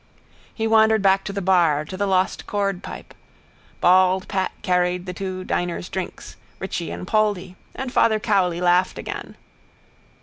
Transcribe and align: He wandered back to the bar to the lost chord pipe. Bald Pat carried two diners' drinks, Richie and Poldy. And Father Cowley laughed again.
He 0.51 0.65
wandered 0.65 1.03
back 1.03 1.23
to 1.25 1.31
the 1.31 1.43
bar 1.43 1.85
to 1.85 1.95
the 1.95 2.07
lost 2.07 2.47
chord 2.47 2.81
pipe. 2.81 3.13
Bald 3.81 4.27
Pat 4.27 4.51
carried 4.63 5.15
two 5.15 5.43
diners' 5.43 5.89
drinks, 5.89 6.37
Richie 6.57 6.89
and 6.89 7.05
Poldy. 7.07 7.55
And 7.75 7.91
Father 7.93 8.19
Cowley 8.19 8.61
laughed 8.61 8.97
again. 8.97 9.37